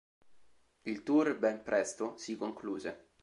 [0.91, 3.09] Il tour ben presto si concluse.